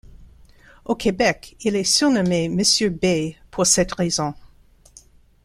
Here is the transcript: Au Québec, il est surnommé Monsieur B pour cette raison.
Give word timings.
Au 0.85 0.95
Québec, 0.95 1.55
il 1.61 1.75
est 1.75 1.83
surnommé 1.83 2.49
Monsieur 2.49 2.89
B 2.89 3.35
pour 3.51 3.67
cette 3.67 3.91
raison. 3.93 4.33